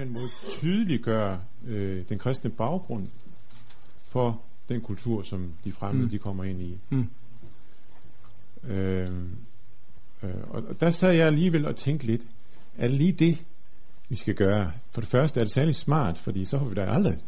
[0.00, 3.08] eller anden måde tydeliggøre øh, den kristne baggrund
[4.08, 6.10] for den kultur, som de fremmede mm.
[6.10, 6.78] de kommer ind i.
[6.90, 7.10] Mm.
[8.70, 9.08] Øh,
[10.22, 12.22] øh, og der sad jeg alligevel og tænkte lidt,
[12.76, 13.44] er det lige det,
[14.08, 14.72] vi skal gøre?
[14.90, 17.18] For det første er det særlig smart, fordi så har vi da aldrig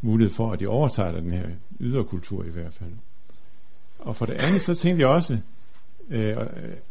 [0.00, 1.48] mulighed for, at de overtager den her
[1.80, 2.92] ydre kultur i hvert fald.
[3.98, 5.40] Og for det andet, så tænkte jeg også,
[6.10, 6.36] Øh, øh,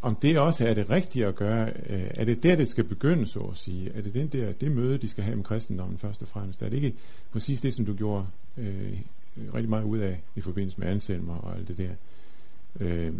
[0.02, 1.71] om det også er det rigtige at gøre.
[1.89, 3.91] Øh, er det der, det skal begynde, så at sige?
[3.95, 6.61] Er det den der, det møde, de skal have med kristendommen først og fremmest?
[6.61, 6.94] Er det ikke
[7.31, 8.25] præcis det, som du gjorde
[8.58, 8.94] øh,
[9.53, 11.91] rigtig meget ud af i forbindelse med Anselmer og alt det der?
[12.80, 13.13] Øh,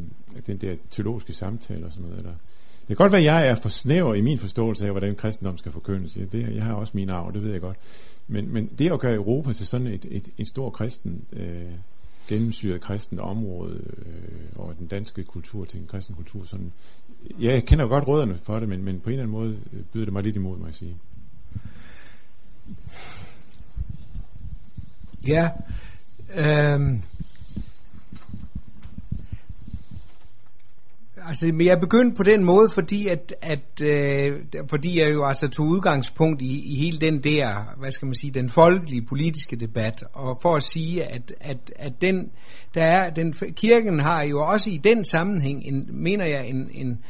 [0.48, 2.18] den der teologiske samtale og sådan noget.
[2.18, 2.34] Eller?
[2.80, 5.58] Det kan godt være, at jeg er for snæver i min forståelse af, hvordan kristendom
[5.58, 6.14] skal forkyndes.
[6.32, 7.78] Det, jeg har også min arv, det ved jeg godt.
[8.28, 11.72] Men, men det at gøre Europa til sådan et, et, et stor kristen øh,
[12.28, 16.46] gennemsyret kristent område øh, og den danske kultur til en kristen kultur.
[16.46, 16.72] Sådan,
[17.40, 19.84] ja, jeg kender godt rødderne for det, men, men på en eller anden måde øh,
[19.94, 20.98] byder det mig lidt imod, må jeg sige.
[25.28, 25.50] Ja,
[26.36, 27.00] øh,
[31.28, 35.48] altså, men jeg begyndte på den måde, fordi at, at øh, fordi jeg jo altså
[35.48, 40.04] tog udgangspunkt i, i hele den der, hvad skal man sige, den folkelige politiske debat,
[40.14, 42.32] og for at sige, at, at, at den,
[42.74, 47.04] der er, den, kirken har jo også i den sammenhæng, en, mener jeg, en, en,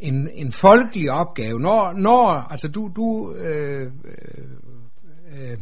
[0.00, 1.60] en, en folkelig opgave.
[1.60, 5.58] Når, når altså du, du øh, øh, øh,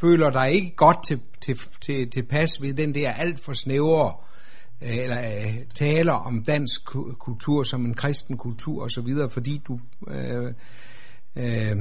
[0.00, 4.12] føler dig ikke godt til, til, til, til pas ved den der alt for snævre
[4.12, 4.33] Øh,
[4.82, 6.84] Øh, eller øh, taler om dansk
[7.18, 10.52] kultur som en kristen kultur og så videre, fordi du øh,
[11.36, 11.76] øh,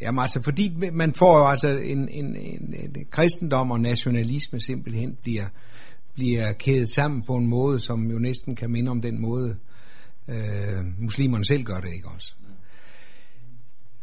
[0.00, 5.18] jamen altså fordi man får jo altså en, en, en, en kristendom og nationalisme simpelthen
[5.22, 5.46] bliver
[6.14, 9.56] bliver kædet sammen på en måde, som jo næsten kan minde om den måde
[10.28, 12.34] øh, muslimerne selv gør det, ikke også?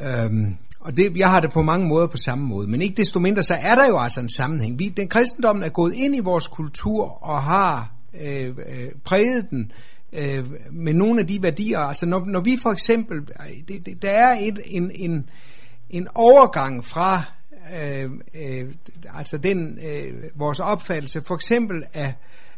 [0.01, 3.19] Øhm, og det, jeg har det på mange måder på samme måde, men ikke desto
[3.19, 4.79] mindre, så er der jo altså en sammenhæng.
[4.79, 9.71] Vi, den kristendommen er gået ind i vores kultur og har Øh, øh, præget den
[10.13, 11.79] øh, med nogle af de værdier.
[11.79, 13.27] Altså når, når vi for eksempel,
[13.67, 15.29] det, det, der er et, en, en,
[15.89, 17.23] en overgang fra
[17.75, 18.73] øh, øh,
[19.13, 22.13] altså den øh, vores opfattelse for eksempel af,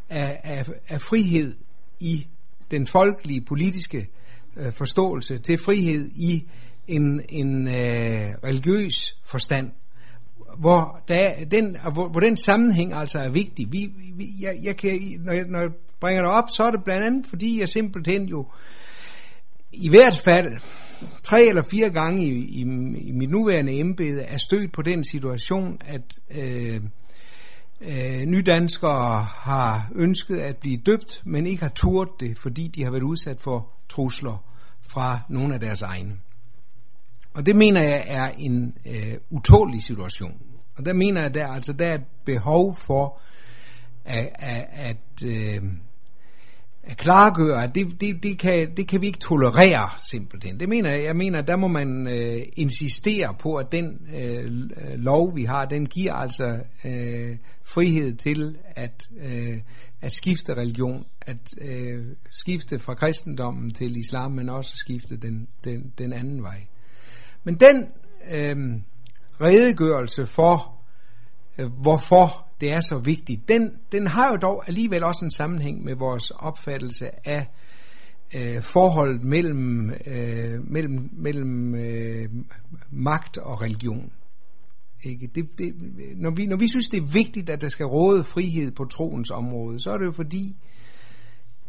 [0.09, 1.55] af, af, af frihed
[1.99, 2.27] i
[2.71, 4.07] den folkelige politiske
[4.57, 6.47] øh, forståelse til frihed i
[6.87, 7.73] en, en øh,
[8.43, 9.71] religiøs forstand
[10.57, 13.71] hvor, der, den, hvor, hvor den sammenhæng altså er vigtig.
[13.71, 15.69] Vi, vi, jeg, jeg kan, når, jeg, når jeg
[15.99, 18.47] bringer det op, så er det blandt andet, fordi jeg simpelthen jo
[19.71, 20.57] i hvert fald
[21.23, 22.61] tre eller fire gange i, i,
[23.07, 26.81] i mit nuværende embede er stødt på den situation, at øh,
[27.81, 32.91] øh, nydanskere har ønsket at blive døbt, men ikke har turt det, fordi de har
[32.91, 34.43] været udsat for trusler
[34.81, 36.17] fra nogle af deres egne.
[37.33, 40.41] Og det mener jeg er en øh, utålig situation.
[40.75, 43.19] Og der mener jeg, at der, altså, der er et behov for
[44.05, 45.61] at, at, at, øh,
[46.83, 50.59] at klargøre, at det, det, det, kan, det kan vi ikke tolerere simpelthen.
[50.59, 54.45] Det mener jeg, jeg mener, at der må man øh, insistere på, at den øh,
[54.95, 59.57] lov, vi har, den giver altså øh, frihed til at, øh,
[60.01, 65.93] at skifte religion, at øh, skifte fra kristendommen til islam, men også skifte den, den,
[65.97, 66.65] den anden vej.
[67.43, 67.87] Men den
[68.33, 68.81] øh,
[69.41, 70.79] redegørelse for,
[71.57, 75.83] øh, hvorfor det er så vigtigt, den, den har jo dog alligevel også en sammenhæng
[75.83, 77.47] med vores opfattelse af
[78.35, 82.29] øh, forholdet mellem, øh, mellem, mellem øh,
[82.91, 84.11] magt og religion.
[85.03, 85.27] Ikke?
[85.27, 85.73] Det, det,
[86.15, 89.31] når, vi, når vi synes, det er vigtigt, at der skal råde frihed på troens
[89.31, 90.55] område, så er det jo fordi,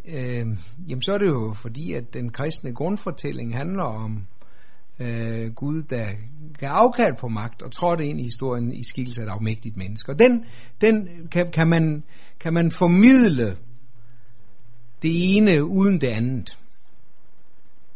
[0.05, 0.47] øh,
[0.89, 4.27] jamen så er det jo fordi, at den kristne grundfortælling handler om
[4.99, 6.10] øh, Gud, der
[6.59, 10.12] gav afkald på magt og trådte ind i historien i skikkelse af et afmægtigt menneske.
[10.12, 10.44] Og den,
[10.81, 12.05] den kan, kan, man,
[12.41, 13.59] kan man formidle
[15.03, 16.59] det ene uden det andet.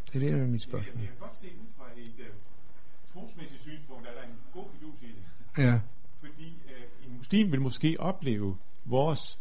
[0.07, 1.01] Det er det, der er mit spørgsmål.
[1.01, 4.65] Jeg kan godt se ud fra et uh, trosmæssigt synspunkt, at der er en god
[4.73, 5.65] fidus i det.
[5.65, 5.81] Ja.
[6.21, 9.39] Fordi uh, en muslim vil måske opleve vores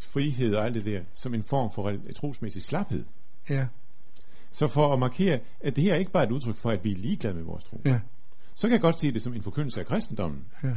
[0.00, 3.04] frihed og alt det der som en form for trosmæssig slaphed.
[3.50, 3.66] Ja.
[4.54, 6.92] Så for at markere, at det her er ikke bare et udtryk for, at vi
[6.92, 7.98] er ligeglade med vores tro, ja.
[8.54, 10.44] så kan jeg godt se det som en forkyndelse af kristendommen.
[10.62, 10.74] Ja.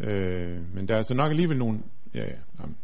[0.00, 1.78] Øh, men der er så nok alligevel nogle...
[2.14, 2.76] Ja, ja, jamen.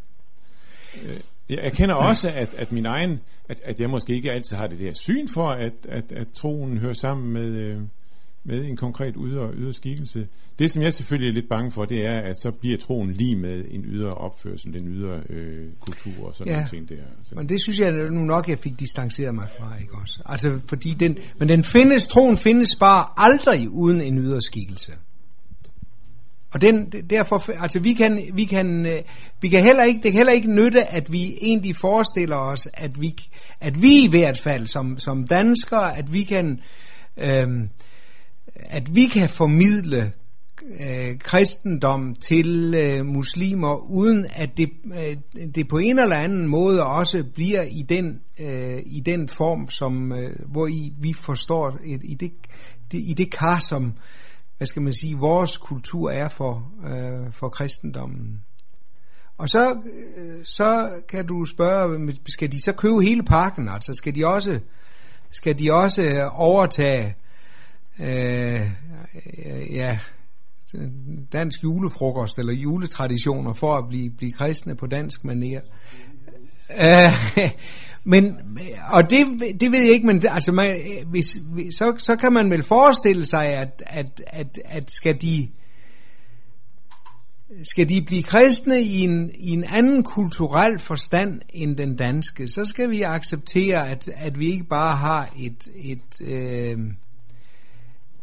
[1.04, 1.16] øh,
[1.48, 4.78] jeg erkender også, at, at min egen, at, at jeg måske ikke altid har det
[4.78, 7.82] der syn for, at, at, at troen hører sammen med, øh,
[8.46, 10.26] med en konkret ydre, ydre skikkelse.
[10.58, 13.36] Det, som jeg selvfølgelig er lidt bange for, det er, at så bliver troen lige
[13.36, 16.56] med en ydre opførsel, en ydre øh, kultur og sådan ja.
[16.56, 17.04] nogle ting der.
[17.22, 17.34] Så.
[17.34, 20.22] Men det synes jeg nu nok, jeg fik distanceret mig fra, ikke også?
[20.26, 24.92] Altså, fordi den, men den findes, troen findes bare aldrig uden en ydre skikkelse.
[26.54, 29.02] Og den, derfor, altså vi kan, vi kan, øh,
[29.40, 33.00] vi kan heller ikke, det kan heller ikke nytte, at vi egentlig forestiller os, at
[33.00, 33.14] vi,
[33.60, 36.60] at vi i hvert fald som, som danskere, at vi kan,
[37.16, 37.68] øhm,
[38.60, 40.12] at vi kan formidle
[40.80, 45.16] øh, kristendom til øh, muslimer, uden at det, øh,
[45.54, 50.12] det på en eller anden måde også bliver i den, øh, i den form, som,
[50.12, 52.32] øh, hvor i vi forstår et, i, det,
[52.92, 53.92] det, i det kar, som
[54.56, 58.42] hvad skal man sige, vores kultur er for, øh, for kristendommen.
[59.38, 59.78] Og så,
[60.16, 63.68] øh, så kan du spørge, skal de så købe hele parken?
[63.68, 64.60] Altså skal de også,
[65.30, 67.14] skal de også overtage
[68.00, 68.60] øh,
[69.70, 69.98] ja,
[71.32, 75.60] dansk julefrokost eller juletraditioner for at blive, blive kristne på dansk manier.
[76.80, 77.40] Øh,
[78.04, 78.36] men,
[78.90, 79.26] og det,
[79.60, 81.26] det ved jeg ikke, men altså, man, hvis,
[81.70, 85.48] så, så kan man vel forestille sig, at, at, at, at skal de
[87.64, 92.64] skal de blive kristne i en, i en anden kulturel forstand end den danske, så
[92.64, 96.78] skal vi acceptere, at, at vi ikke bare har et, et, øh,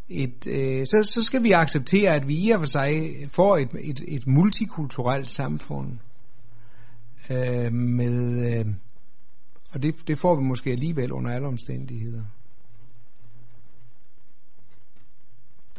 [0.09, 3.69] et øh, så, så skal vi acceptere, at vi i og for sig får et,
[3.79, 5.97] et, et multikulturelt samfund
[7.29, 8.65] øh, med, øh,
[9.73, 12.23] og det, det får vi måske alligevel under alle omstændigheder.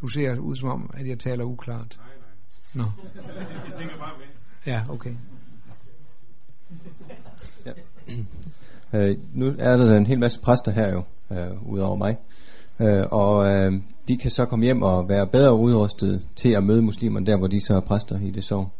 [0.00, 1.98] Du ser ud som om, at jeg taler uklart.
[1.98, 2.06] Nej,
[2.74, 2.84] nej.
[2.84, 2.90] Nå.
[3.70, 4.26] jeg tænker bare med.
[4.66, 5.14] Ja, okay.
[7.66, 7.72] Ja.
[8.92, 12.16] Øh, nu er der en hel masse præster her jo, øh, udover mig.
[12.80, 13.72] Øh, og øh,
[14.08, 17.46] de kan så komme hjem og være bedre udrustet til at møde muslimerne der, hvor
[17.46, 18.74] de så er præster i det sår.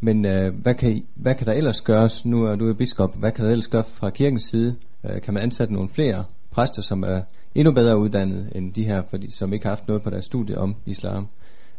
[0.00, 2.26] Men øh, hvad, kan I, hvad kan der ellers gøres?
[2.26, 3.16] Nu er du er biskop.
[3.16, 4.76] Hvad kan der ellers gøres fra kirkens side?
[5.04, 7.22] Øh, kan man ansætte nogle flere præster, som er
[7.54, 10.58] endnu bedre uddannet end de her, fordi, som ikke har haft noget på deres studie
[10.58, 11.28] om islam?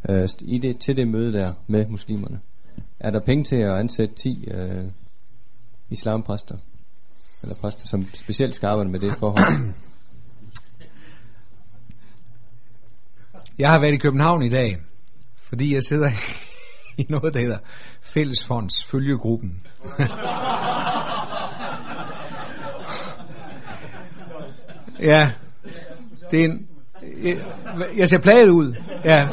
[0.10, 2.40] Øh, i det, til det møde der med muslimerne.
[3.00, 4.84] Er der penge til at ansætte 10 øh,
[5.90, 6.56] islampræster?
[7.44, 9.74] Eller præster, som specielt skal arbejde med det forhold?
[13.58, 14.78] Jeg har været i København i dag,
[15.38, 16.10] fordi jeg sidder
[17.02, 17.58] i noget, der hedder
[18.02, 19.68] Fællesfonds Følgegruppen.
[25.00, 25.32] ja,
[26.32, 26.68] det er en,
[27.98, 28.76] jeg ser plaget ud.
[29.06, 29.30] Ja,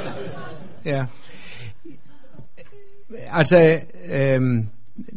[0.84, 1.06] ja.
[3.30, 4.68] Altså, øhm,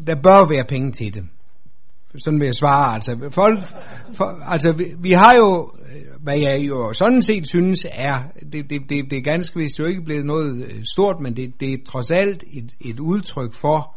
[0.07, 1.23] der bør være penge til det.
[2.17, 2.93] Sådan vil jeg svare.
[2.93, 3.59] Altså, folk,
[4.13, 5.71] for, altså vi, vi har jo
[6.23, 9.85] hvad jeg jo sådan set synes er, det, det, det, det er ganske vist jo
[9.85, 13.95] ikke blevet noget øh, stort, men det, det er trods alt et, et udtryk for,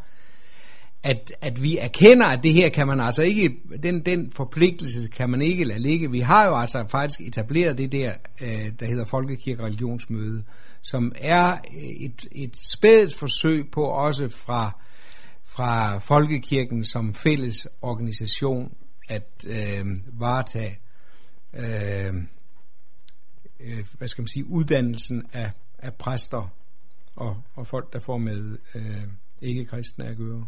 [1.03, 5.29] at, at vi erkender, at det her kan man altså ikke, den, den forpligtelse kan
[5.29, 6.11] man ikke lade ligge.
[6.11, 8.11] Vi har jo altså faktisk etableret det der,
[8.41, 10.43] øh, der hedder Folkekirke Religionsmøde,
[10.81, 14.81] som er øh, et, et spædt forsøg på også fra,
[15.57, 18.77] fra Folkekirken som fælles organisation
[19.09, 19.85] at øh,
[20.19, 20.79] varetage
[21.53, 22.13] øh,
[23.59, 26.53] øh, hvad skal man sige, uddannelsen af, af præster
[27.15, 29.03] og, og folk, der får med øh,
[29.41, 30.47] ikke-kristne at gøre.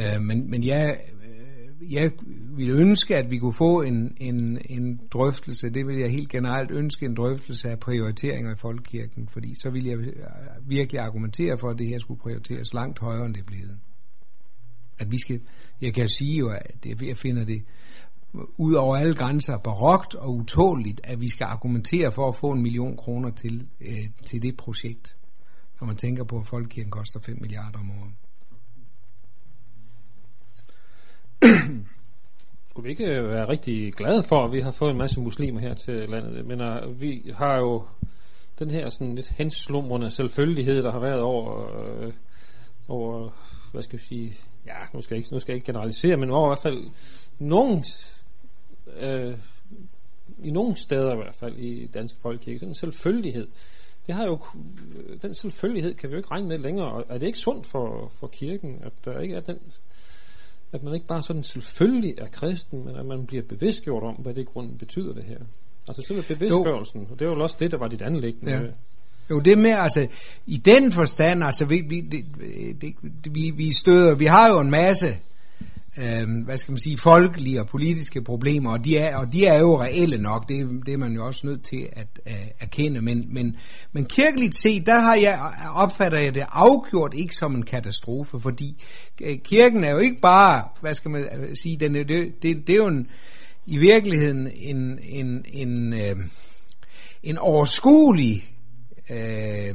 [0.00, 2.12] Øh, men, men jeg, øh, jeg
[2.56, 6.70] ville ønske, at vi kunne få en, en, en drøftelse, det vil jeg helt generelt
[6.70, 10.14] ønske, en drøftelse af prioriteringer i folkekirken, fordi så vil jeg øh,
[10.66, 13.78] virkelig argumentere for, at det her skulle prioriteres langt højere, end det er blevet.
[14.98, 15.40] At vi skal,
[15.80, 17.62] jeg kan sige jo, at jeg finder det
[18.56, 22.62] ud over alle grænser barokt og utåligt, at vi skal argumentere for at få en
[22.62, 25.16] million kroner til, øh, til det projekt,
[25.80, 28.12] når man tænker på, at folkekirken koster 5 milliarder om året.
[32.70, 35.60] Skulle vi ikke øh, være rigtig glade for, at vi har fået en masse muslimer
[35.60, 36.46] her til landet?
[36.46, 37.84] Men uh, vi har jo
[38.58, 42.12] den her sådan lidt henslumrende selvfølgelighed, der har været over, øh,
[42.88, 43.30] over
[43.72, 46.30] hvad skal vi sige, ja, nu skal jeg ikke, nu skal jeg ikke generalisere, men
[46.30, 46.90] over i hvert fald
[47.38, 47.84] nogen
[49.00, 49.38] øh,
[50.42, 53.48] i nogle steder i hvert fald i dansk folkekirke, den selvfølgelighed,
[54.06, 54.38] det har jo,
[54.96, 57.66] øh, den selvfølgelighed kan vi jo ikke regne med længere, og er det ikke sundt
[57.66, 59.58] for, for kirken, at der ikke er den,
[60.72, 64.34] at man ikke bare sådan selvfølgelig er kristen, men at man bliver bevidstgjort om, hvad
[64.34, 65.38] det i grunden betyder det her.
[65.88, 67.06] Altså selve bevidstgørelsen, jo.
[67.10, 68.52] og det var jo også det, der var dit anlæggende.
[68.52, 68.60] Ja.
[69.30, 70.06] Jo, det med, altså,
[70.46, 72.24] i den forstand, altså, vi, vi, det,
[72.80, 72.94] det,
[73.34, 75.06] vi, vi støder, vi har jo en masse
[75.98, 79.58] øh, hvad skal man sige, folkelige og politiske problemer, og de er, og de er
[79.58, 83.34] jo reelle nok, det, det er man jo også nødt til at øh, erkende, men,
[83.34, 83.56] men,
[83.92, 88.84] men kirkeligt set, der har jeg, opfatter jeg det afgjort ikke som en katastrofe, fordi
[89.22, 92.70] øh, kirken er jo ikke bare, hvad skal man øh, sige, den, det, det, det
[92.70, 93.06] er jo en,
[93.66, 96.16] i virkeligheden en, en, en, øh,
[97.22, 98.44] en overskuelig
[99.10, 99.74] øh,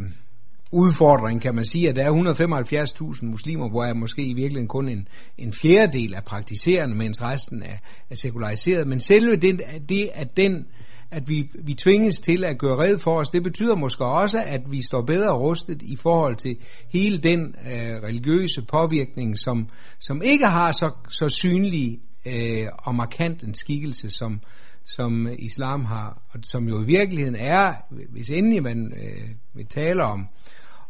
[0.74, 4.90] udfordring, kan man sige, at der er 175.000 muslimer, hvor er måske i virkeligheden kun
[4.90, 7.78] en, en fjerdedel af praktiserende, mens resten er,
[8.10, 8.88] er sekulariseret.
[8.88, 10.66] Men selve det, det at den
[11.14, 14.62] at vi, vi tvinges til at gøre red for os, det betyder måske også, at
[14.72, 16.58] vi står bedre rustet i forhold til
[16.90, 23.44] hele den øh, religiøse påvirkning, som, som ikke har så, så synlig øh, og markant
[23.44, 24.42] en skikkelse, som,
[24.86, 27.74] som islam har, og som jo i virkeligheden er,
[28.10, 30.28] hvis endelig man øh, vil tale om,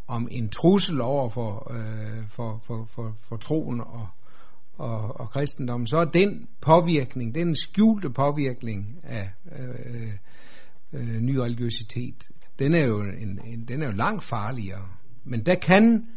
[0.07, 4.07] om en trussel over for, øh, for, for, for, for troen og,
[4.77, 10.13] og, og kristendommen, så er den påvirkning, den skjulte påvirkning af øh, øh,
[10.93, 14.87] øh ny religiøsitet, den er jo, en, en, den er jo langt farligere.
[15.23, 16.07] Men der kan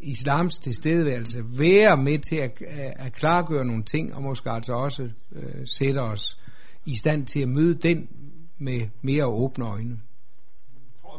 [0.00, 2.62] islams tilstedeværelse være med til at,
[2.96, 6.38] at klargøre nogle ting, og måske altså også øh, sætte os
[6.86, 8.08] i stand til at møde den
[8.58, 10.00] med mere åbne øjne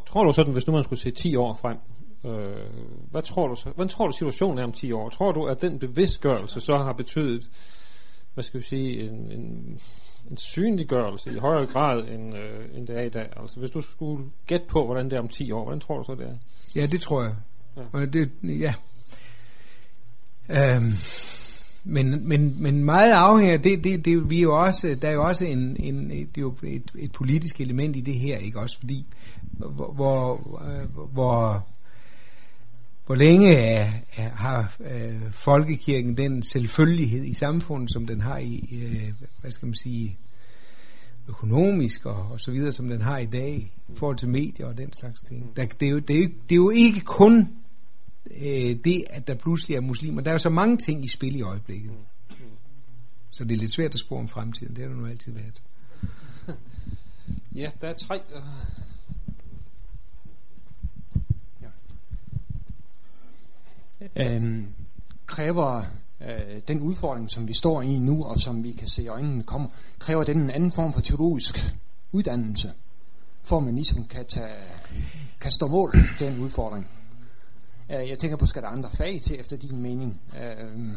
[0.06, 1.78] tror du sådan, hvis nu man skulle se 10 år frem,
[2.26, 2.56] øh,
[3.12, 3.70] hvad tror du så?
[3.70, 5.10] Hvordan tror du situationen er om 10 år?
[5.10, 7.50] Tror du, at den bevidstgørelse så har betydet,
[8.34, 9.80] hvad skal vi sige, en, en,
[10.32, 13.30] en synliggørelse i højere grad, end, øh, end det er i dag?
[13.38, 16.04] Altså hvis du skulle gætte på, hvordan det er om 10 år, hvordan tror du
[16.04, 16.38] så, det er?
[16.76, 17.36] Ja, det tror jeg.
[17.78, 17.82] Ja.
[17.94, 18.74] Og det, ja.
[20.50, 20.94] Øhm,
[21.84, 25.24] men, men, men meget afhænger, det, det, det, vi er jo også, der er jo
[25.24, 28.80] også en, en, det jo et, et politisk element i det her, ikke også?
[28.80, 29.06] Fordi
[29.58, 30.34] hvor, hvor,
[30.68, 31.68] øh, hvor,
[33.06, 38.80] hvor længe er, er, har øh, folkekirken den selvfølgelighed i samfundet, som den har i,
[38.84, 40.18] øh, hvad skal man sige,
[41.30, 44.78] økonomisk og, og så videre, som den har i dag, i forhold til medier og
[44.78, 45.56] den slags ting.
[45.56, 47.50] Der, det, er jo, det, er jo, det er jo ikke kun
[48.38, 50.22] øh, det, at der pludselig er muslimer.
[50.22, 51.92] Der er jo så mange ting i spil i øjeblikket.
[53.32, 54.76] Så det er lidt svært at spore om fremtiden.
[54.76, 55.62] Det har det nu altid været.
[57.56, 58.20] Ja, der er tre...
[64.16, 64.64] Øh, øh,
[65.26, 65.84] kræver
[66.22, 69.44] øh, den udfordring, som vi står i nu, og som vi kan se i øjnene
[69.44, 71.76] kommer, kræver den en anden form for teologisk
[72.12, 72.72] uddannelse,
[73.42, 74.56] for at man ligesom kan, tage,
[75.42, 76.88] kan stå mål til den udfordring.
[77.94, 80.22] Øh, jeg tænker på, skal der andre fag til, efter din mening?
[80.38, 80.88] Øh,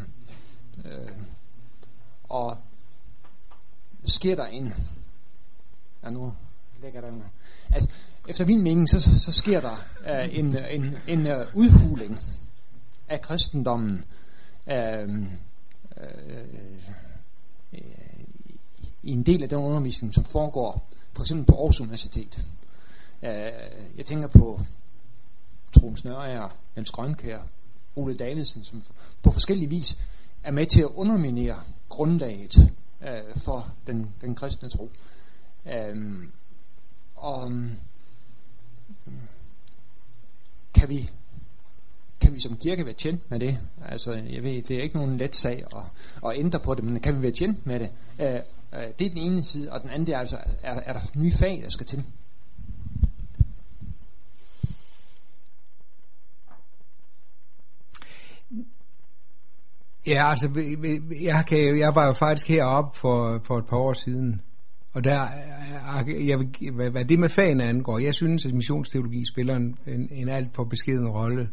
[0.84, 1.12] øh,
[2.28, 2.56] og
[4.04, 4.72] sker der en...
[6.02, 6.32] Ja, nu
[6.82, 7.22] lægger der en...
[7.72, 7.88] Altså,
[8.28, 9.76] efter min mening, så, så sker der
[10.06, 12.18] øh, en, en, en øh, udhuling
[13.08, 14.04] af kristendommen
[14.70, 15.28] øhm,
[16.00, 16.44] øh,
[17.72, 17.80] øh,
[19.02, 22.44] i en del af den undervisning, som foregår for eksempel på Aarhus Universitet.
[23.22, 23.30] Øh,
[23.96, 24.60] jeg tænker på
[25.80, 27.38] Troels Nørager, Jens Grønkær,
[27.96, 28.82] Ole Davidsen, som
[29.22, 29.98] på forskellige vis
[30.44, 34.90] er med til at underminere grundlaget øh, for den, den kristne tro.
[35.66, 36.32] Øhm,
[37.16, 37.70] og mm,
[40.74, 41.10] kan vi
[42.20, 43.58] kan vi som kirke være tjent med det?
[43.84, 45.82] Altså, jeg ved, det er ikke nogen let sag at,
[46.30, 47.90] at ændre på det, men kan vi være tjent med det?
[48.20, 48.34] Øh,
[48.72, 51.00] øh det er den ene side, og den anden det er altså, er, er der
[51.14, 52.04] nye fag, der skal til?
[60.06, 60.48] Ja, altså,
[61.20, 64.40] jeg, kan, jeg var jo faktisk heroppe for, for et par år siden,
[64.92, 65.22] og der,
[66.08, 66.38] øh, jeg,
[66.72, 70.54] hvad, hvad det med fagene angår, jeg synes, at missionsteologi spiller en, en, en alt
[70.54, 71.48] for beskeden rolle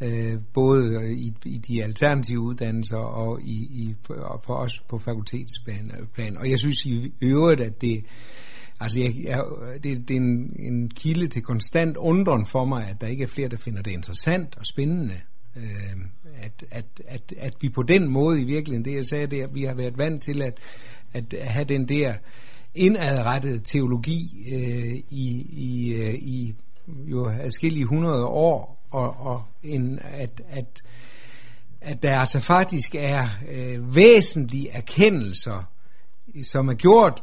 [0.00, 6.36] øh, både i, i de alternative uddannelser og i, i for, for os på fakultetsplan.
[6.36, 8.04] Og jeg synes i øvrigt, at det,
[8.80, 9.44] altså jeg, jeg,
[9.82, 13.28] det, det er en, en kilde til konstant undren for mig, at der ikke er
[13.28, 15.20] flere, der finder det interessant og spændende.
[15.56, 15.96] Øh,
[16.42, 19.54] at, at, at, at vi på den måde i virkeligheden, det jeg sagde, det at
[19.54, 20.58] vi har været vant til at,
[21.12, 22.14] at have den der
[22.74, 26.54] indadrettede teologi øh, i, i, øh, i
[26.88, 30.82] jo adskillige hundrede år, og, og en, at, at,
[31.80, 35.70] at der altså faktisk er øh, væsentlige erkendelser,
[36.42, 37.22] som er gjort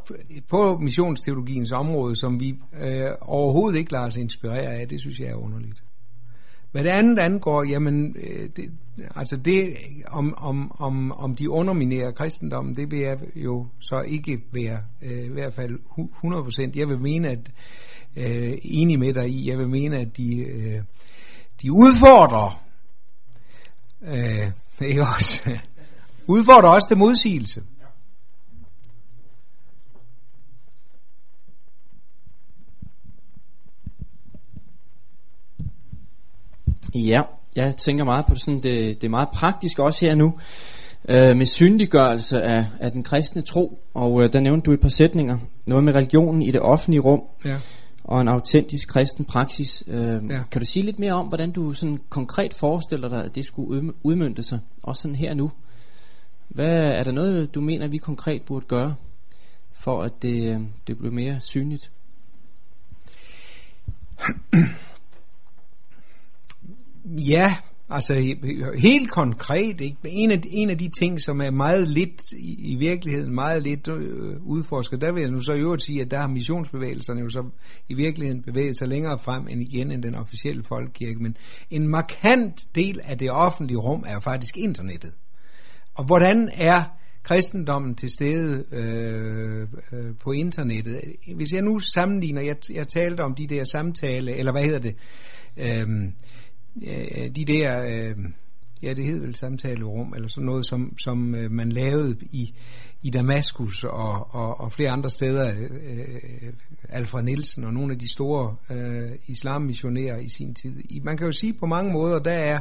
[0.49, 4.87] på missionsteologiens område, som vi øh, overhovedet ikke lader os inspirere af.
[4.87, 5.83] Det synes jeg er underligt.
[6.71, 8.71] Hvad det andet angår, jamen, øh, det,
[9.15, 9.75] altså det,
[10.07, 15.25] om, om, om, om de underminerer kristendommen, det vil jeg jo så ikke være, øh,
[15.25, 15.79] i hvert fald
[16.73, 16.79] 100%.
[16.79, 17.51] Jeg vil mene, at
[18.17, 20.81] øh, enig med dig i, jeg vil mene, at de øh,
[21.61, 22.63] de udfordrer
[24.01, 24.51] øh,
[24.89, 25.57] ikke også
[26.27, 27.63] udfordrer også til modsigelse.
[36.95, 37.21] Ja,
[37.55, 40.33] jeg tænker meget på det, sådan, det, det er meget praktisk også her nu,
[41.09, 44.89] øh, med syndiggørelse af, af den kristne tro, og øh, der nævnte du et par
[44.89, 47.57] sætninger, noget med religionen i det offentlige rum, Ja.
[48.03, 49.83] og en autentisk kristen praksis.
[49.87, 49.97] Øh,
[50.29, 50.43] Ja.
[50.51, 53.77] Kan du sige lidt mere om, hvordan du sådan konkret forestiller dig, at det skulle
[53.81, 55.51] udm- udmønte sig, også sådan her nu?
[56.49, 58.95] Hvad er der noget, du mener, vi konkret burde gøre,
[59.73, 61.91] for at det, øh, det bliver mere synligt?
[67.05, 67.55] Ja,
[67.89, 68.35] altså
[68.77, 69.97] helt konkret, ikke?
[70.05, 73.87] En, af, en af de ting, som er meget lidt i, i virkeligheden, meget lidt
[73.87, 77.29] øh, udforsket, der vil jeg nu så i øvrigt sige, at der har missionsbevægelserne jo
[77.29, 77.43] så
[77.89, 81.37] i virkeligheden bevæget sig længere frem end igen end den officielle folkekirke, men
[81.69, 85.13] en markant del af det offentlige rum er jo faktisk internettet.
[85.95, 86.83] Og hvordan er
[87.23, 91.01] kristendommen til stede øh, øh, på internettet?
[91.35, 94.95] Hvis jeg nu sammenligner, jeg, jeg talte om de der samtale, eller hvad hedder det,
[95.57, 95.87] øh,
[96.87, 98.15] øh, de der, øh,
[98.81, 102.53] ja det hed vel samtalerum, eller sådan noget, som, som øh, man lavede i,
[103.01, 106.53] i Damaskus og, og, og flere andre steder, øh, øh,
[106.89, 110.75] Alfred Nielsen og nogle af de store øh, islammissionærer i sin tid.
[110.89, 112.59] I, man kan jo sige på mange måder, der er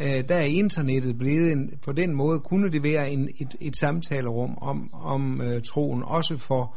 [0.00, 3.76] øh, der er internettet blevet en, på den måde kunne det være en, et, et
[3.76, 6.76] samtalerum om, om øh, troen, også for,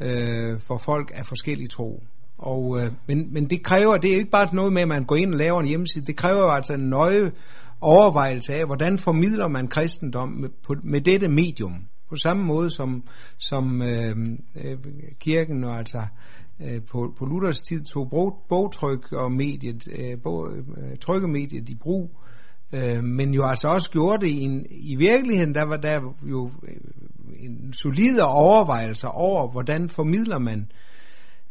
[0.00, 2.02] øh, for folk af forskellige tro.
[2.44, 5.16] Og, øh, men, men det kræver, det er ikke bare noget med, at man går
[5.16, 7.32] ind og laver en hjemmeside, det kræver jo altså en nøje
[7.80, 11.86] overvejelse af, hvordan formidler man kristendom med, på, med dette medium.
[12.08, 13.04] På samme måde som,
[13.38, 14.16] som øh,
[14.64, 14.78] øh,
[15.20, 16.02] kirken og altså
[16.62, 21.74] øh, på, på Luthers tid tog bog, bogtryk og mediet, øh, bog, øh, trykkemediet i
[21.74, 22.10] brug,
[22.72, 26.50] øh, men jo altså også gjorde det i, en, i virkeligheden, der var der jo
[26.68, 26.76] øh,
[27.38, 30.66] en solide overvejelser over, hvordan formidler man øh,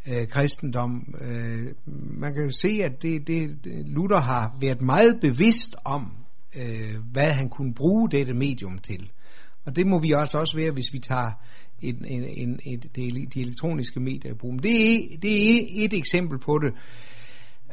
[0.08, 1.16] Øh, kristendom.
[1.22, 1.68] Øh,
[2.20, 6.12] man kan jo se, at det, det, Luther har været meget bevidst om,
[6.56, 9.12] øh, hvad han kunne bruge dette medium til.
[9.66, 11.32] Og det må vi altså også være, hvis vi tager
[11.82, 14.54] en, en, en, et, det, de elektroniske medier i brug.
[14.54, 16.74] Men det er, det er et eksempel på det.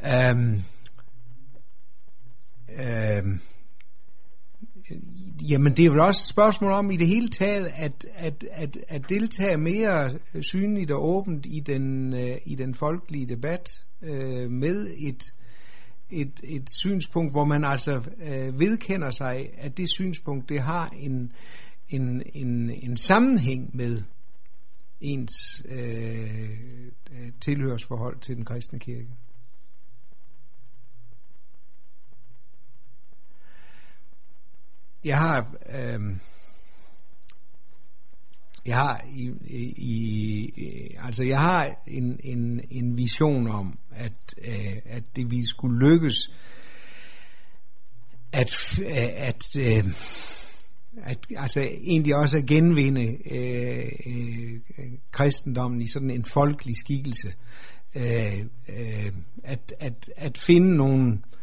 [0.05, 0.63] Øhm,
[2.79, 3.39] øhm,
[5.49, 8.77] Jamen det er vel også et spørgsmål om i det hele taget at, at, at,
[8.87, 14.51] at deltage mere øh, synligt og åbent i den, øh, i den folkelige debat øh,
[14.51, 15.33] med et,
[16.09, 21.31] et, et synspunkt, hvor man altså øh, vedkender sig, at det synspunkt det har en,
[21.89, 24.01] en, en, en sammenhæng med
[25.01, 26.49] ens øh,
[27.11, 29.07] øh tilhørsforhold til den kristne kirke.
[35.03, 36.15] Jeg har øh,
[38.65, 44.77] jeg har i, i, i altså jeg har en, en, en vision om at øh,
[44.85, 46.31] at det vi skulle lykkes
[48.31, 49.83] at øh, at øh,
[51.03, 54.59] at altså egentlig også at genvinde øh, øh,
[55.11, 57.33] kristendommen i sådan en folkelig skikkelse.
[57.95, 59.11] Øh, øh,
[59.43, 61.40] at, at, at finde nogle øh,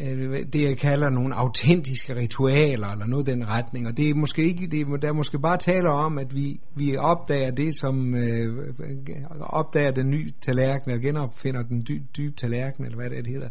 [0.00, 4.14] Øh, det jeg kalder nogle autentiske ritualer eller noget i den retning og det er
[4.14, 7.76] måske ikke det er, der er måske bare taler om at vi vi opdager det
[7.76, 8.74] som øh,
[9.40, 13.48] opdager den nye tallerken eller genopfinder den dy, dybe tallerken eller hvad det, hedder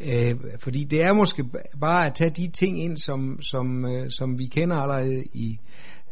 [0.00, 1.44] øh, fordi det er måske
[1.80, 5.58] bare at tage de ting ind som som øh, som vi kender allerede i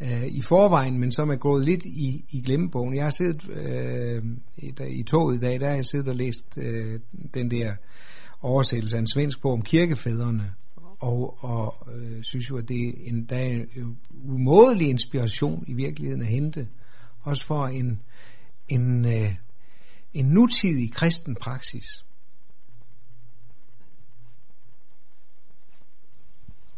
[0.00, 2.96] øh, i forvejen, men som er gået lidt i, i glemmebogen.
[2.96, 4.22] Jeg har siddet øh,
[4.56, 7.00] i, i toget i dag, der har jeg siddet og læst øh,
[7.34, 7.72] den der
[8.42, 10.52] oversættelse af en svensk bog om kirkefædrene,
[11.00, 15.72] og, og øh, synes jo, at det er en, der er en umådelig inspiration i
[15.72, 16.68] virkeligheden at hente,
[17.20, 18.02] også for en,
[18.68, 19.34] en, øh,
[20.14, 22.04] en nutidig kristen praksis.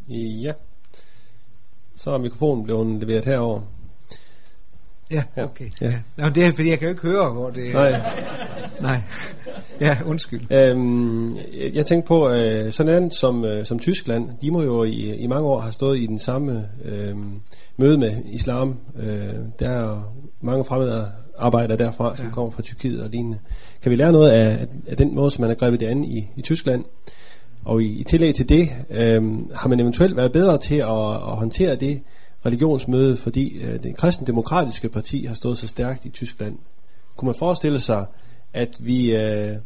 [0.08, 0.52] Ja.
[1.96, 3.62] Så er mikrofonen blevet leveret herover.
[5.10, 5.70] Ja, okay.
[5.80, 5.86] Ja.
[5.90, 6.00] Ja.
[6.16, 8.39] Nå, det er, fordi jeg kan jo ikke høre, hvor det Nej.
[8.82, 9.00] Nej.
[9.80, 10.40] Ja, undskyld.
[10.52, 14.84] Øhm, jeg, jeg tænkte på, øh, sådan andet som, øh, som Tyskland, de må jo
[14.84, 17.16] i, i mange år have stået i den samme øh,
[17.76, 18.76] møde med islam.
[19.02, 21.06] Øh, der er mange fremmede
[21.38, 22.32] arbejdere derfra, som Ja.
[22.32, 23.38] kommer fra Tyrkiet og lignende.
[23.82, 26.28] Kan vi lære noget af, af den måde, som man har grebet det an i,
[26.36, 26.84] i Tyskland?
[27.64, 29.22] Og i, i tillæg til det, øh,
[29.54, 32.02] har man eventuelt været bedre til at, at håndtere det
[32.46, 36.58] religionsmøde, fordi øh, det kristendemokratiske parti har stået så stærkt i Tyskland.
[37.16, 38.06] Kunne man forestille sig,
[38.52, 39.56] at vi, øh,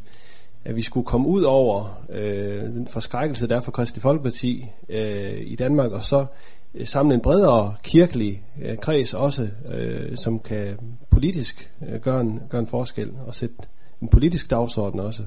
[0.65, 5.41] at vi skulle komme ud over øh, den forskrækkelse, der er for Kristelig Folkeparti øh,
[5.41, 6.27] i Danmark, og så
[6.75, 10.79] øh, samle en bredere kirkelig øh, kreds også, øh, som kan
[11.11, 13.57] politisk øh, gøre, en, gøre en forskel og sætte
[14.03, 15.27] en politisk dagsorden også.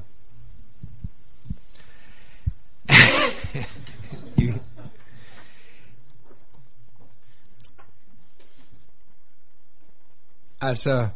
[10.62, 11.08] altså,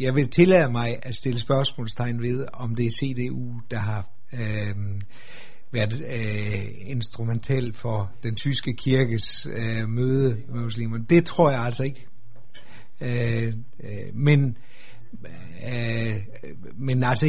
[0.00, 4.74] jeg vil tillade mig at stille spørgsmålstegn ved, om det er CDU, der har øh,
[5.72, 11.04] været øh, instrumentel for den tyske kirkes øh, møde med muslimerne.
[11.04, 12.06] Det tror jeg altså ikke.
[13.00, 14.56] Øh, øh, men,
[15.68, 16.16] øh,
[16.74, 17.26] men altså,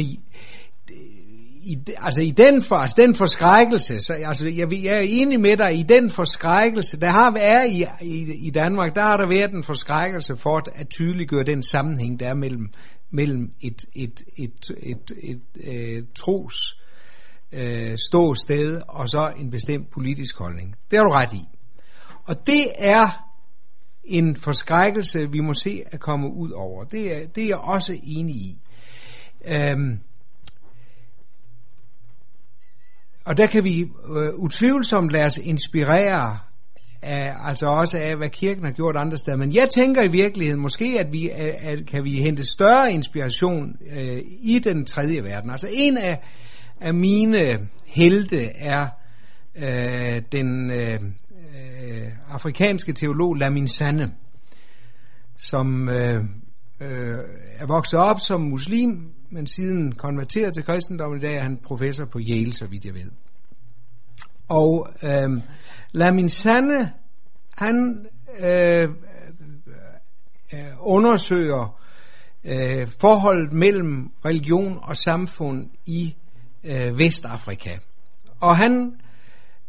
[1.62, 5.56] i, altså i den, for, altså den forskrækkelse, så, altså jeg, jeg er enig med
[5.56, 9.50] dig, i den forskrækkelse, der har er i, i, i Danmark, der har der været
[9.50, 12.70] en forskrækkelse for at, at tydeliggøre den sammenhæng, der er mellem,
[13.10, 16.78] mellem et, et, et, et, et, et, et tros
[17.52, 20.74] øh, ståsted og så en bestemt politisk holdning.
[20.90, 21.48] Det har du ret i.
[22.24, 23.28] Og det er
[24.04, 26.84] en forskrækkelse, vi må se at komme ud over.
[26.84, 28.58] Det er, det er jeg også enig i.
[29.44, 30.00] Øhm,
[33.24, 33.80] og der kan vi
[34.16, 36.38] øh, utvivlsomt lade os inspirere
[37.02, 39.36] af, altså også af, hvad kirken har gjort andre steder.
[39.36, 44.22] Men jeg tænker i virkeligheden måske, at vi at, kan vi hente større inspiration øh,
[44.40, 45.50] i den tredje verden.
[45.50, 46.20] Altså en af,
[46.80, 48.86] af mine helte er
[49.56, 54.12] øh, den øh, øh afrikanske teolog Lamin Sande,
[55.38, 56.24] som øh,
[56.80, 57.18] øh,
[57.58, 62.04] er vokset op som muslim, men siden konverteret til kristendommen i dag er han professor
[62.04, 63.10] på Yale, så vidt jeg ved.
[64.48, 65.42] Og øhm, øh,
[65.92, 66.92] Lamin Sanne,
[67.56, 68.06] han
[68.40, 68.88] øh,
[70.80, 71.80] undersøger
[72.44, 76.14] øh, forholdet mellem religion og samfund i
[76.64, 77.78] øh, Vestafrika.
[78.40, 79.00] Og han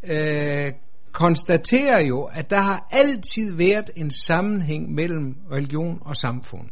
[0.03, 0.73] øh,
[1.11, 6.69] konstaterer jo, at der har altid været en sammenhæng mellem religion og samfund.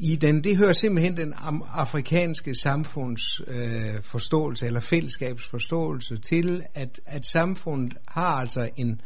[0.00, 1.34] I den, det hører simpelthen den
[1.72, 9.00] afrikanske samfunds øh, forståelse eller fællesskabsforståelse til, at, at samfundet har altså en,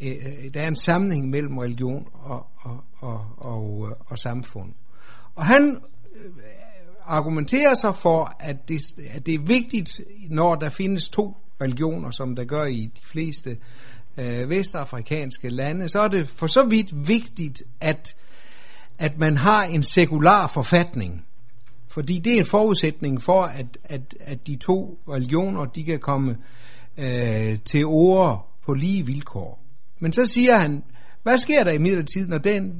[0.00, 4.72] øh, øh, der er en sammenhæng mellem religion og, og, og, og, øh, og samfund.
[5.34, 5.80] Og han
[6.14, 6.30] øh,
[7.04, 8.80] argumenterer sig for, at det,
[9.10, 13.58] at det er vigtigt, når der findes to religioner, som der gør i de fleste
[14.16, 18.16] øh, vestafrikanske lande, så er det for så vidt vigtigt, at,
[18.98, 21.24] at man har en sekular forfatning.
[21.88, 26.36] Fordi det er en forudsætning for, at, at, at de to religioner, de kan komme
[26.98, 29.64] øh, til ord på lige vilkår.
[29.98, 30.82] Men så siger han,
[31.22, 32.72] hvad sker der i midlertid, når, den,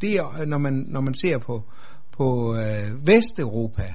[0.00, 1.62] det, øh, når, man, når man ser på,
[2.12, 3.94] på øh, Vesteuropa,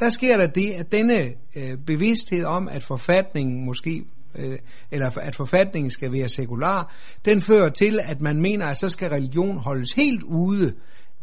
[0.00, 4.04] der sker der det, at denne øh, bevidsthed om, at forfatningen måske
[4.34, 4.58] øh,
[4.90, 9.10] eller at forfatningen skal være sekular, den fører til, at man mener, at så skal
[9.10, 10.74] religion holdes helt ude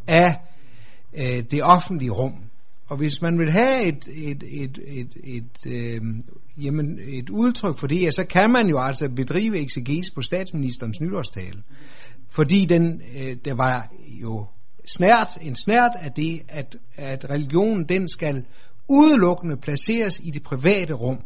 [0.08, 0.36] af
[1.18, 2.34] øh, det offentlige rum.
[2.88, 6.02] Og hvis man vil have et, et, et, et, et, øh,
[6.58, 11.02] jamen et udtryk for det, ja, så kan man jo altså bedrive eksegese på statsministerens
[11.02, 11.64] nytårstale.
[12.30, 14.46] Fordi den, øh, der var jo
[14.86, 18.46] snært, en snært af det, at, at religionen den skal
[18.90, 21.20] udelukkende placeres i det private rum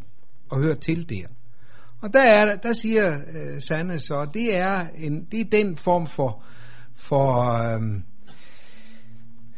[0.50, 1.28] og høre til der.
[2.02, 6.08] Og der, er, der siger øh, Sande så, det er, en, det er den form
[6.08, 6.44] for,
[6.96, 7.82] for øh,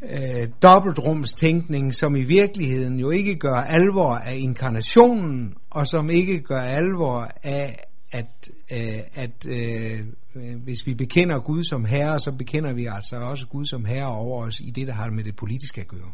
[0.01, 6.61] øh, dobbeltrumstænkning, som i virkeligheden jo ikke gør alvor af inkarnationen, og som ikke gør
[6.61, 9.99] alvor af, at, øh, at øh,
[10.35, 14.07] øh, hvis vi bekender Gud som herre, så bekender vi altså også Gud som herre
[14.07, 16.11] over os i det, der har med det politiske at gøre.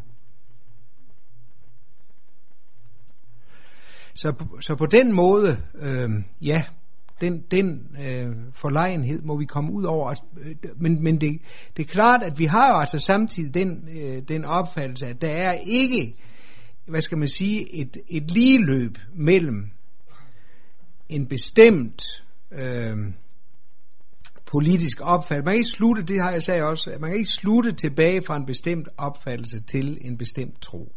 [4.14, 6.10] Så, så på den måde, øh,
[6.42, 6.64] ja,
[7.22, 10.16] den, den øh, forlegenhed må vi komme ud over.
[10.42, 11.42] Øh, men, men det,
[11.78, 15.30] det er klart, at vi har jo altså samtidig den, øh, den opfattelse, at der
[15.30, 16.16] er ikke,
[16.86, 19.72] hvad skal man sige, et, et ligeløb mellem
[21.10, 22.04] en bestemt
[22.52, 22.98] øh,
[24.46, 25.46] politisk opfattelse.
[25.46, 28.36] Man kan ikke slutte, det har jeg sagt også, man kan ikke slutte tilbage fra
[28.36, 30.92] en bestemt opfattelse til en bestemt tro.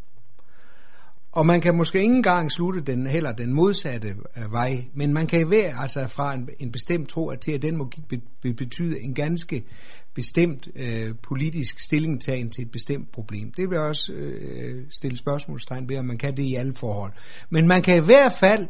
[1.33, 5.27] Og man kan måske ikke engang slutte den heller den modsatte øh, vej, men man
[5.27, 9.01] kan være altså fra en, en bestemt tro til, at den må be, be, betyde
[9.01, 9.65] en ganske
[10.15, 13.53] bestemt øh, politisk stillingtagen til et bestemt problem.
[13.53, 17.13] Det vil jeg også øh, stille spørgsmålstegn ved, om man kan det i alle forhold.
[17.51, 18.69] Men man kan i hvert fald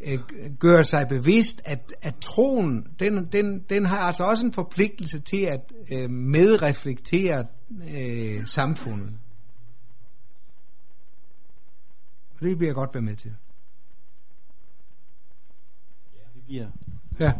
[0.00, 0.18] øh,
[0.58, 5.42] gøre sig bevidst, at, at troen, den, den, den har altså også en forpligtelse til
[5.42, 7.46] at øh, medreflektere
[7.94, 9.10] øh, samfundet.
[12.40, 13.30] Og det vil jeg godt være med til.
[16.14, 16.66] Ja, vi bliver
[17.20, 17.32] Ja.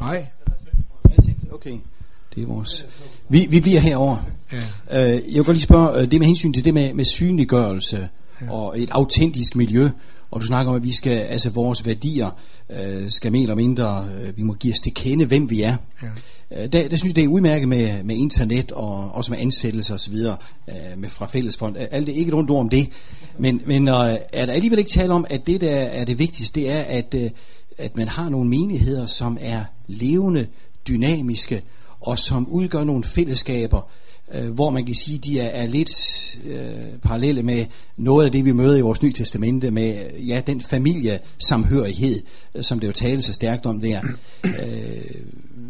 [0.00, 0.26] Nej.
[1.50, 1.78] Okay.
[2.34, 2.86] Det er vores.
[3.28, 4.16] Vi, vi bliver herover.
[4.52, 4.56] Ja.
[4.56, 8.08] Øh, jeg vil godt lige spørge, øh, det med hensyn til det med, med synliggørelse
[8.40, 8.50] ja.
[8.50, 9.88] og et autentisk miljø,
[10.30, 12.30] og du snakker om, at vi skal, altså vores værdier
[12.70, 15.76] øh, skal mere eller mindre, øh, vi må give os til kende, hvem vi er.
[16.02, 16.08] Ja.
[16.62, 19.94] Øh, der, der synes jeg, det er udmærket med, med internet og også med ansættelse
[19.94, 20.14] osv.
[20.14, 21.76] Øh, med fra fællesfond.
[21.90, 22.88] Alt det ikke et ondt ord om det.
[23.38, 26.60] Men, men øh, er der alligevel ikke tale om, at det der er det vigtigste,
[26.60, 27.30] det er, at, øh,
[27.78, 30.46] at man har nogle menigheder, som er levende,
[30.88, 31.62] dynamiske,
[32.00, 33.90] og som udgør nogle fællesskaber,
[34.34, 35.90] øh, hvor man kan sige, de er, er lidt
[36.44, 40.60] øh, parallelle med noget af det, vi møder i vores nye testamente, med ja, den
[40.60, 42.22] familiesamhørighed,
[42.54, 44.00] øh, som det jo tales så stærkt om der.
[44.44, 45.14] Øh,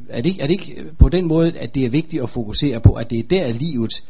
[0.08, 2.80] er, det ikke, er det ikke på den måde, at det er vigtigt at fokusere
[2.80, 4.04] på, at det er der livet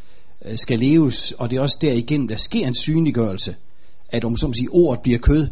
[0.45, 3.55] øh, skal leves, og det er også derigennem, der sker en synliggørelse,
[4.09, 5.49] at om som siger, ordet bliver kød,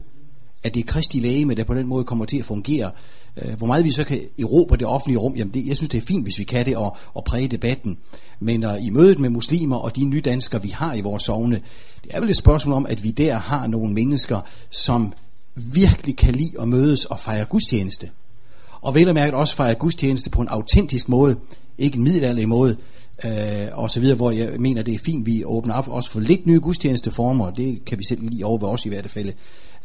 [0.62, 2.90] at det er Kristi læge, der på den måde kommer til at fungere.
[3.42, 5.99] Øh, hvor meget vi så kan erobre det offentlige rum, jamen det, jeg synes det
[5.99, 7.99] er fint, hvis vi kan det og, og præge debatten.
[8.40, 11.61] Men uh, i mødet med muslimer og de nydanskere, vi har i vores sovne,
[12.05, 15.12] det er vel et spørgsmål om, at vi der har nogle mennesker, som
[15.55, 18.11] virkelig kan lide at mødes og fejre gudstjeneste.
[18.81, 21.37] Og vel og mærket også fejre gudstjeneste på en autentisk måde,
[21.79, 22.77] ikke en middelalderlig måde,
[23.25, 26.20] øh, og så videre, hvor jeg mener, det er fint, vi åbner op også for
[26.20, 29.33] lidt nye gudstjenesteformer, det kan vi selv lige over ved os i hvert fald,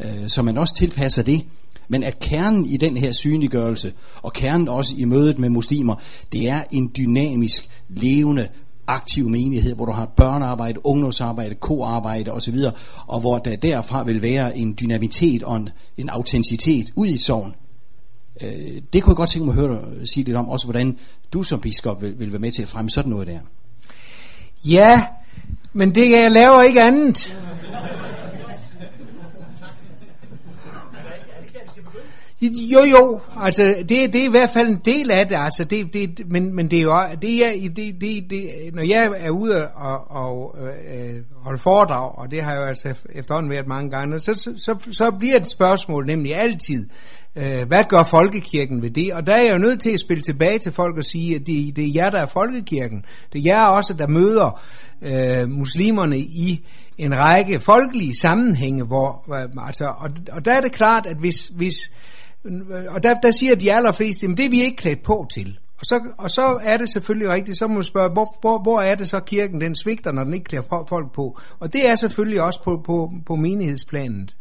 [0.03, 1.45] øh, så man også tilpasser det.
[1.87, 5.95] Men at kernen i den her synliggørelse, og kernen også i mødet med muslimer,
[6.31, 8.47] det er en dynamisk, levende,
[8.87, 12.57] aktiv menighed, hvor du har børnearbejde, ungdomsarbejde, koarbejde osv.,
[13.07, 17.55] og hvor der derfra vil være en dynamitet og en, en autenticitet ud i sovn.
[18.41, 20.97] Øh, det kunne jeg godt tænke mig at høre dig sige lidt om, også hvordan
[21.33, 23.39] du som biskop vil, vil være med til at fremme sådan noget der.
[24.65, 25.05] Ja,
[25.73, 27.37] men det jeg laver ikke andet.
[32.43, 35.93] Jo, jo, altså det, det er i hvert fald en del af det, altså det,
[35.93, 39.67] det, men, men det er jo det er, det, det, det, når jeg er ude
[39.67, 44.19] og, og øh, holde foredrag, og det har jeg jo altså efterhånden været mange gange,
[44.19, 46.89] så, så, så, så bliver et spørgsmål nemlig altid,
[47.35, 49.13] øh, hvad gør folkekirken ved det?
[49.13, 51.47] Og der er jeg jo nødt til at spille tilbage til folk og sige, at
[51.47, 53.05] det, det er jer, der er folkekirken.
[53.33, 54.61] Det er jer også, der møder
[55.01, 56.65] øh, muslimerne i
[56.97, 61.91] en række folkelige sammenhænge, hvor, altså, og, og der er det klart, at hvis, hvis
[62.89, 65.57] og der, der siger de allerfleste, at det er vi ikke klædt på til.
[65.81, 68.81] Og så, og så er det selvfølgelig rigtigt, så må man spørge, hvor, hvor, hvor
[68.81, 71.39] er det så kirken, den svigter, når den ikke klæder folk på?
[71.59, 74.35] Og det er selvfølgelig også på, på, på menighedsplanet,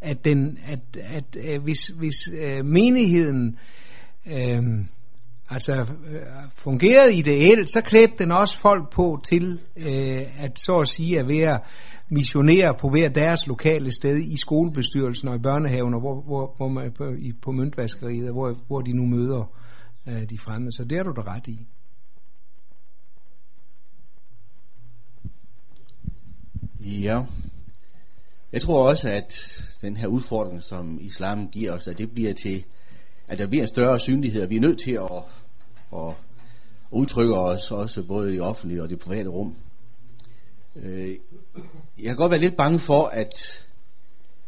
[0.00, 3.58] at, den, at, at, at hvis, hvis øh, menigheden
[4.26, 4.62] øh,
[5.50, 6.20] altså øh,
[6.54, 11.28] fungerede ideelt, så klædte den også folk på til øh, at så at sige at
[11.28, 11.58] være
[12.08, 16.68] missionere på hver deres lokale sted i skolebestyrelsen og i børnehaven og hvor, hvor, hvor
[16.68, 19.52] man, på, i, på møntvaskeriet, hvor, hvor de nu møder
[20.06, 20.76] øh, de fremmede.
[20.76, 21.66] Så det er du da ret i.
[26.80, 27.24] Ja.
[28.52, 29.34] Jeg tror også, at
[29.80, 32.64] den her udfordring, som islam giver os, at det bliver til,
[33.28, 35.22] at der bliver en større synlighed, vi er nødt til at,
[35.92, 36.14] at
[36.90, 39.56] udtrykke os også både i offentlige og det private rum.
[40.82, 41.16] Øh,
[41.98, 43.34] jeg kan godt være lidt bange for, at,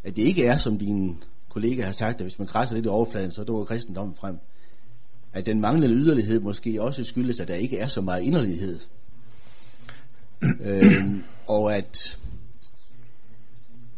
[0.05, 2.89] at det ikke er, som din kollega har sagt, at hvis man græsser lidt i
[2.89, 4.39] overfladen, så dukker kristendommen frem.
[5.33, 8.81] At den manglende yderlighed måske også skyldes, at der ikke er så meget inderlighed.
[10.61, 10.93] øh,
[11.47, 12.19] og at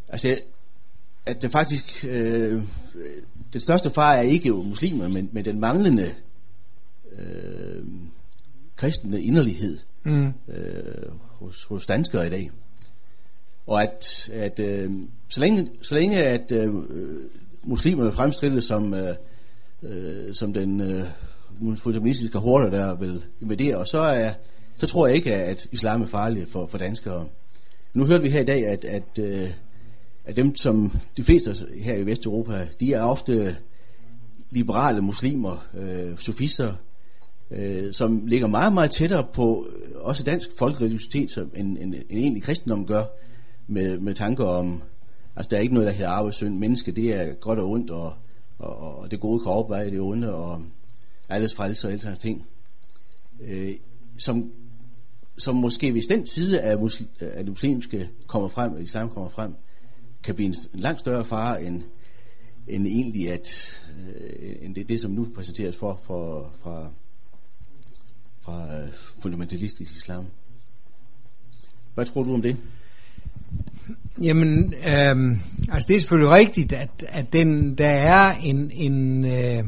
[0.09, 0.40] altså,
[1.27, 2.62] at det faktisk øh,
[3.53, 6.14] den største far er ikke muslimer, men, men den manglende
[7.18, 7.85] øh,
[8.77, 10.33] kristne inderlighed mm.
[10.49, 12.51] øh, hos, hos danskere i dag.
[13.67, 14.91] Og at, at øh,
[15.29, 16.75] så længe, så længe at øh,
[17.62, 19.15] muslimerne fremstilles som, øh,
[19.83, 21.05] øh, som den øh,
[21.77, 24.33] fundamentalistiske horde, der vil invadere, og så, er,
[24.77, 27.29] så tror jeg ikke, at islam er farlig for, for danskere.
[27.95, 29.51] Nu hørte vi her i dag, at, at, øh,
[30.25, 33.57] at dem, som de fleste her i Vesteuropa, de er ofte
[34.51, 36.75] liberale muslimer, øh, sofister,
[37.53, 42.05] øh, som ligger meget, meget tættere på øh, også dansk folkereligiositet, som en, en, en
[42.11, 43.05] egentlig kristendom gør,
[43.67, 44.83] med, med tanker om,
[45.37, 46.59] altså der er ikke noget, der hedder arbejdssynd.
[46.59, 48.15] Menneske, det er godt og ondt, og,
[48.59, 50.62] og, og det gode kan opveje det onde, og
[51.29, 52.47] alles frelse og alle sådan ting.
[53.41, 53.75] Øh,
[54.19, 54.53] som,
[55.38, 59.31] som måske, hvis den side af, muslim, af det muslimske kommer frem, og islam kommer
[59.31, 59.55] frem,
[60.23, 61.83] kan blive en, en langt større fare end,
[62.69, 63.49] end egentlig at
[63.99, 66.91] øh, end det, det, som nu præsenteres for, for fra,
[68.44, 70.24] fra øh, fundamentalistisk islam.
[71.94, 72.57] Hvad tror du om det?
[74.22, 75.38] Jamen, øh,
[75.72, 79.64] altså det er selvfølgelig rigtigt, at, at den, der er en, en øh,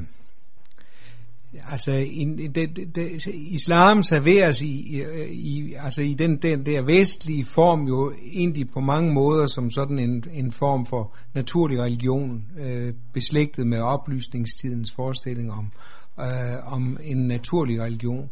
[1.70, 7.44] altså en, det, det, det, islam serveres i, i, altså i den, den der vestlige
[7.44, 12.94] form jo egentlig på mange måder som sådan en, en form for naturlig religion, øh,
[13.12, 15.72] beslægtet med oplysningstidens forestilling om,
[16.20, 18.30] øh, om en naturlig religion.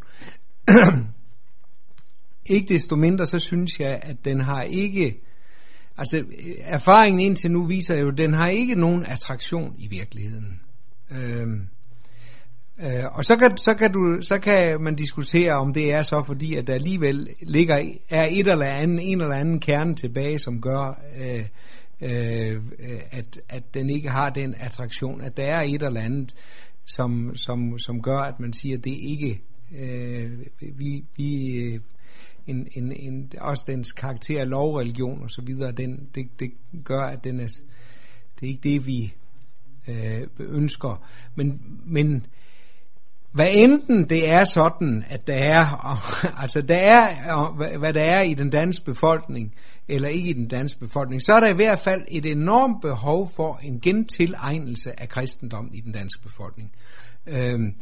[2.46, 5.20] ikke desto mindre, så synes jeg, at den har ikke,
[5.96, 10.60] altså øh, erfaringen indtil nu viser jo, at den har ikke nogen attraktion i virkeligheden.
[11.10, 11.46] Øh,
[12.80, 16.22] Øh, og så kan, så, kan du, så kan man diskutere, om det er så
[16.22, 20.60] fordi, at der alligevel ligger, er et eller andet, en eller anden kerne tilbage, som
[20.60, 21.44] gør, øh,
[22.00, 26.34] øh, øh at, at den ikke har den attraktion, at der er et eller andet,
[26.84, 29.42] som, som, som gør, at man siger, at det ikke,
[29.78, 31.80] øh, vi, vi øh,
[32.46, 36.52] en, en, en, også dens karakter af lovreligion og så videre, den, det, det
[36.84, 37.48] gør, at den er,
[38.40, 39.14] det er ikke det, vi
[39.88, 41.08] øh, ønsker.
[41.34, 42.26] Men, men
[43.32, 45.64] hvad enten det er sådan, at der er,
[46.42, 49.54] altså der er, hvad der er i den danske befolkning,
[49.88, 53.30] eller ikke i den danske befolkning, så er der i hvert fald et enormt behov
[53.36, 56.72] for en gentilegnelse af kristendom i den danske befolkning.
[57.26, 57.74] Øhm,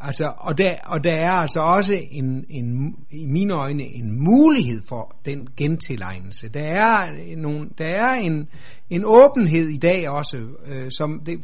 [0.00, 4.82] altså, og, der, og der er altså også en, en, i mine øjne en mulighed
[4.88, 6.48] for den gentilegnelse.
[6.48, 8.48] Der er, nogle, der er en,
[8.90, 10.36] en åbenhed i dag også,
[10.66, 11.38] øh, som det,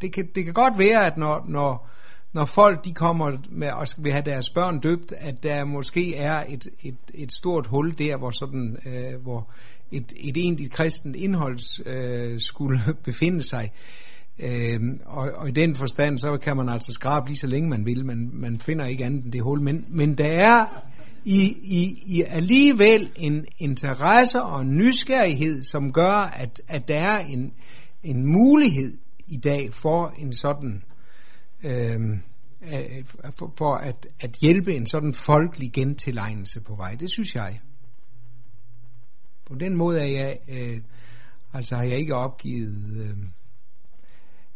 [0.00, 1.88] det, kan, det kan godt være, at når, når
[2.32, 6.44] når folk de kommer med og vil have deres børn døbt, at der måske er
[6.48, 9.50] et, et, et stort hul der, hvor sådan, øh, hvor
[9.92, 13.72] et, et egentligt kristent indhold øh, skulle befinde sig.
[14.38, 17.86] Øh, og, og i den forstand, så kan man altså skrabe lige så længe man
[17.86, 19.62] vil, men man finder ikke andet end det hul.
[19.62, 20.84] Men, men der er
[21.24, 27.18] i, i, i alligevel en interesse og en nysgerrighed, som gør, at, at der er
[27.18, 27.52] en,
[28.02, 30.82] en mulighed i dag for en sådan
[31.64, 32.22] Øhm,
[32.62, 33.04] øh,
[33.38, 36.94] for, for at, at hjælpe en sådan folkelig gentilegnelse på vej.
[36.94, 37.60] Det synes jeg.
[39.44, 40.80] På den måde er jeg, øh,
[41.52, 43.16] altså har jeg ikke opgivet øh,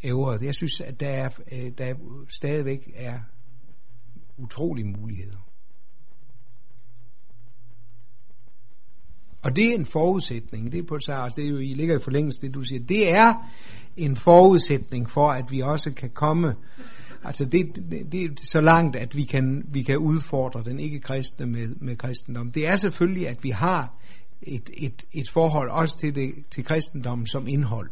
[0.04, 0.42] ævret.
[0.42, 1.94] Jeg synes, at der, er, øh, der
[2.28, 3.20] stadigvæk er
[4.36, 5.43] utrolige muligheder.
[9.44, 11.96] Og det er en forudsætning, det er på sig, altså det er jo, I ligger
[11.96, 13.34] i forlængelse det du siger, det er
[13.96, 16.54] en forudsætning for, at vi også kan komme
[17.24, 21.46] Altså det, det, det er så langt, at vi kan, vi kan udfordre den ikke-kristne
[21.46, 22.52] med, med kristendom.
[22.52, 23.94] Det er selvfølgelig, at vi har
[24.42, 27.90] et, et, et forhold også til, det, til kristendommen som indhold.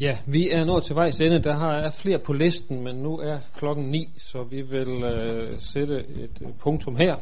[0.00, 1.42] Ja, vi er nået til vejs ende.
[1.42, 5.52] Der har er flere på listen, men nu er klokken 9, så vi vil øh,
[5.58, 7.16] sætte et øh, punktum her.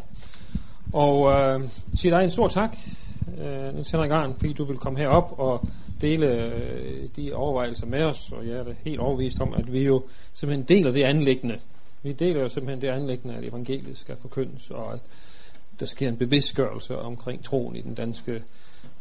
[0.93, 2.77] Og øh, sige dig en stor tak,
[3.39, 5.69] øh, Niels Henrik Arn, fordi du vil komme herop og
[6.01, 10.03] dele øh, de overvejelser med os, og jeg er helt overvist om, at vi jo
[10.33, 11.59] simpelthen deler det anlæggende.
[12.03, 15.01] Vi deler jo simpelthen det anlæggende, at evangeliet skal forkyndes, og at
[15.81, 18.43] der sker en bevidstgørelse omkring troen i den danske,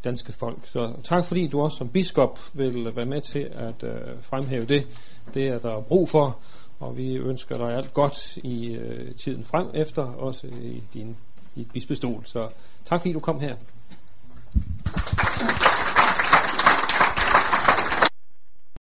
[0.04, 0.58] danske folk.
[0.64, 4.86] Så tak fordi du også som biskop vil være med til at øh, fremhæve det.
[5.34, 6.38] Det er der brug for,
[6.80, 11.16] og vi ønsker dig alt godt i øh, tiden frem efter, også i din
[11.56, 12.22] i bispestol.
[12.24, 12.48] Så
[12.84, 13.54] tak fordi du kom her.
[15.36, 15.93] Thank you.